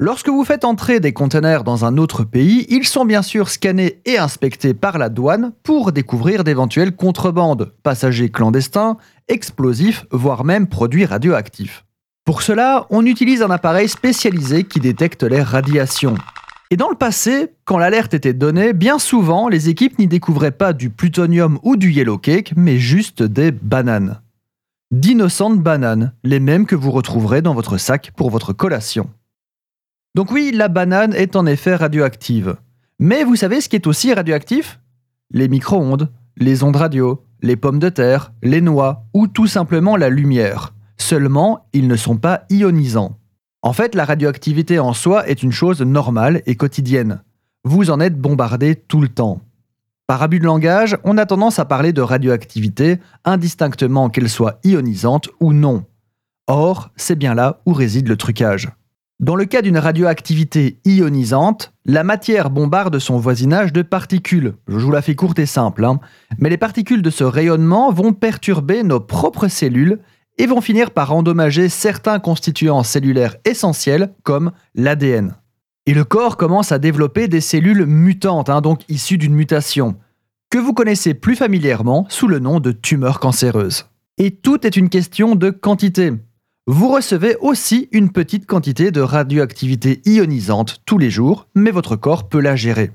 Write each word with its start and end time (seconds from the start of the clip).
Lorsque 0.00 0.28
vous 0.28 0.44
faites 0.44 0.64
entrer 0.64 1.00
des 1.00 1.12
conteneurs 1.12 1.64
dans 1.64 1.84
un 1.84 1.98
autre 1.98 2.22
pays, 2.22 2.66
ils 2.68 2.86
sont 2.86 3.04
bien 3.04 3.20
sûr 3.20 3.48
scannés 3.48 4.00
et 4.04 4.16
inspectés 4.16 4.72
par 4.72 4.96
la 4.96 5.08
douane 5.08 5.50
pour 5.64 5.90
découvrir 5.90 6.44
d'éventuelles 6.44 6.94
contrebandes, 6.94 7.72
passagers 7.82 8.28
clandestins, 8.28 8.96
explosifs, 9.26 10.06
voire 10.12 10.44
même 10.44 10.68
produits 10.68 11.04
radioactifs. 11.04 11.84
Pour 12.24 12.42
cela, 12.42 12.86
on 12.90 13.04
utilise 13.06 13.42
un 13.42 13.50
appareil 13.50 13.88
spécialisé 13.88 14.62
qui 14.62 14.78
détecte 14.78 15.24
les 15.24 15.42
radiations. 15.42 16.14
Et 16.70 16.76
dans 16.76 16.90
le 16.90 16.94
passé, 16.94 17.48
quand 17.64 17.78
l'alerte 17.78 18.14
était 18.14 18.34
donnée, 18.34 18.74
bien 18.74 19.00
souvent, 19.00 19.48
les 19.48 19.68
équipes 19.68 19.98
n'y 19.98 20.06
découvraient 20.06 20.52
pas 20.52 20.74
du 20.74 20.90
plutonium 20.90 21.58
ou 21.64 21.74
du 21.74 21.90
yellow 21.90 22.18
cake, 22.18 22.52
mais 22.54 22.78
juste 22.78 23.24
des 23.24 23.50
bananes. 23.50 24.20
D'innocentes 24.92 25.60
bananes, 25.60 26.12
les 26.22 26.38
mêmes 26.38 26.66
que 26.66 26.76
vous 26.76 26.92
retrouverez 26.92 27.42
dans 27.42 27.54
votre 27.54 27.78
sac 27.78 28.12
pour 28.16 28.30
votre 28.30 28.52
collation. 28.52 29.10
Donc 30.14 30.32
oui, 30.32 30.50
la 30.52 30.68
banane 30.68 31.14
est 31.14 31.36
en 31.36 31.46
effet 31.46 31.76
radioactive. 31.76 32.56
Mais 32.98 33.24
vous 33.24 33.36
savez 33.36 33.60
ce 33.60 33.68
qui 33.68 33.76
est 33.76 33.86
aussi 33.86 34.12
radioactif? 34.12 34.80
Les 35.30 35.48
micro-ondes, 35.48 36.10
les 36.36 36.62
ondes 36.62 36.76
radio, 36.76 37.22
les 37.42 37.56
pommes 37.56 37.78
de 37.78 37.88
terre, 37.88 38.32
les 38.42 38.60
noix 38.60 39.04
ou 39.14 39.26
tout 39.26 39.46
simplement 39.46 39.96
la 39.96 40.08
lumière. 40.08 40.74
Seulement, 40.96 41.66
ils 41.72 41.86
ne 41.86 41.96
sont 41.96 42.16
pas 42.16 42.44
ionisants. 42.50 43.16
En 43.62 43.72
fait, 43.72 43.94
la 43.94 44.04
radioactivité 44.04 44.78
en 44.78 44.92
soi 44.92 45.28
est 45.28 45.42
une 45.42 45.52
chose 45.52 45.82
normale 45.82 46.42
et 46.46 46.56
quotidienne. 46.56 47.22
Vous 47.64 47.90
en 47.90 48.00
êtes 48.00 48.18
bombardé 48.18 48.76
tout 48.76 49.00
le 49.00 49.08
temps. 49.08 49.40
Par 50.06 50.22
abus 50.22 50.38
de 50.38 50.44
langage, 50.44 50.96
on 51.04 51.18
a 51.18 51.26
tendance 51.26 51.58
à 51.58 51.64
parler 51.64 51.92
de 51.92 52.00
radioactivité 52.00 52.98
indistinctement 53.24 54.08
qu'elle 54.08 54.30
soit 54.30 54.58
ionisante 54.64 55.28
ou 55.38 55.52
non. 55.52 55.84
Or, 56.46 56.90
c'est 56.96 57.18
bien 57.18 57.34
là 57.34 57.60
où 57.66 57.74
réside 57.74 58.08
le 58.08 58.16
trucage. 58.16 58.70
Dans 59.20 59.34
le 59.34 59.46
cas 59.46 59.62
d'une 59.62 59.78
radioactivité 59.78 60.78
ionisante, 60.84 61.72
la 61.84 62.04
matière 62.04 62.50
bombarde 62.50 63.00
son 63.00 63.18
voisinage 63.18 63.72
de 63.72 63.82
particules. 63.82 64.54
Je 64.68 64.78
vous 64.78 64.92
la 64.92 65.02
fais 65.02 65.16
courte 65.16 65.40
et 65.40 65.46
simple, 65.46 65.84
hein. 65.84 65.98
mais 66.38 66.50
les 66.50 66.56
particules 66.56 67.02
de 67.02 67.10
ce 67.10 67.24
rayonnement 67.24 67.90
vont 67.90 68.12
perturber 68.12 68.84
nos 68.84 69.00
propres 69.00 69.48
cellules 69.48 69.98
et 70.38 70.46
vont 70.46 70.60
finir 70.60 70.92
par 70.92 71.12
endommager 71.12 71.68
certains 71.68 72.20
constituants 72.20 72.84
cellulaires 72.84 73.34
essentiels 73.44 74.14
comme 74.22 74.52
l'ADN. 74.76 75.34
Et 75.86 75.94
le 75.94 76.04
corps 76.04 76.36
commence 76.36 76.70
à 76.70 76.78
développer 76.78 77.26
des 77.26 77.40
cellules 77.40 77.86
mutantes, 77.86 78.50
hein, 78.50 78.60
donc 78.60 78.82
issues 78.88 79.18
d'une 79.18 79.34
mutation, 79.34 79.96
que 80.48 80.58
vous 80.58 80.74
connaissez 80.74 81.14
plus 81.14 81.34
familièrement 81.34 82.06
sous 82.08 82.28
le 82.28 82.38
nom 82.38 82.60
de 82.60 82.70
tumeurs 82.70 83.18
cancéreuses. 83.18 83.86
Et 84.16 84.30
tout 84.30 84.64
est 84.64 84.76
une 84.76 84.90
question 84.90 85.34
de 85.34 85.50
quantité 85.50 86.12
vous 86.70 86.88
recevez 86.88 87.34
aussi 87.40 87.88
une 87.92 88.12
petite 88.12 88.44
quantité 88.44 88.90
de 88.90 89.00
radioactivité 89.00 90.02
ionisante 90.04 90.82
tous 90.84 90.98
les 90.98 91.08
jours, 91.08 91.48
mais 91.54 91.70
votre 91.70 91.96
corps 91.96 92.28
peut 92.28 92.40
la 92.40 92.56
gérer. 92.56 92.90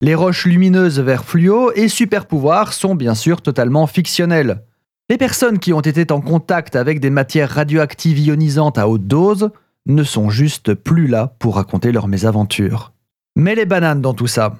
Les 0.00 0.16
roches 0.16 0.44
lumineuses 0.44 0.98
vert 0.98 1.24
fluo 1.24 1.70
et 1.76 1.86
super 1.86 2.26
pouvoirs 2.26 2.72
sont 2.72 2.96
bien 2.96 3.14
sûr 3.14 3.40
totalement 3.40 3.86
fictionnels. 3.86 4.64
Les 5.08 5.18
personnes 5.18 5.60
qui 5.60 5.72
ont 5.72 5.80
été 5.80 6.12
en 6.12 6.20
contact 6.20 6.74
avec 6.74 6.98
des 6.98 7.10
matières 7.10 7.50
radioactives 7.50 8.18
ionisantes 8.18 8.76
à 8.76 8.88
haute 8.88 9.06
dose 9.06 9.50
ne 9.86 10.02
sont 10.02 10.28
juste 10.28 10.74
plus 10.74 11.06
là 11.06 11.36
pour 11.38 11.54
raconter 11.54 11.92
leurs 11.92 12.08
mésaventures. 12.08 12.92
Mais 13.36 13.54
les 13.54 13.66
bananes 13.66 14.00
dans 14.00 14.14
tout 14.14 14.26
ça? 14.26 14.56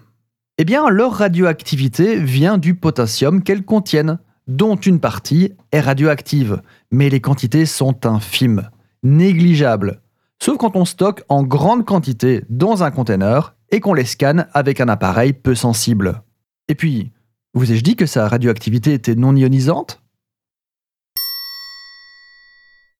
Eh 0.58 0.64
bien, 0.64 0.88
leur 0.88 1.14
radioactivité 1.14 2.14
vient 2.14 2.58
du 2.58 2.76
potassium 2.76 3.42
qu'elles 3.42 3.64
contiennent, 3.64 4.20
dont 4.48 4.76
une 4.76 5.00
partie 5.00 5.52
est 5.70 5.80
radioactive, 5.80 6.62
mais 6.90 7.08
les 7.08 7.20
quantités 7.20 7.66
sont 7.66 8.06
infimes, 8.06 8.68
négligeables, 9.02 10.00
sauf 10.40 10.58
quand 10.58 10.76
on 10.76 10.84
stocke 10.84 11.22
en 11.28 11.42
grande 11.42 11.84
quantité 11.84 12.44
dans 12.48 12.82
un 12.82 12.90
conteneur 12.90 13.54
et 13.70 13.80
qu'on 13.80 13.94
les 13.94 14.04
scanne 14.04 14.46
avec 14.52 14.80
un 14.80 14.88
appareil 14.88 15.32
peu 15.32 15.54
sensible. 15.54 16.22
Et 16.68 16.74
puis, 16.74 17.12
vous 17.54 17.70
ai-je 17.70 17.82
dit 17.84 17.96
que 17.96 18.06
sa 18.06 18.28
radioactivité 18.28 18.92
était 18.92 19.14
non 19.14 19.36
ionisante? 19.36 20.01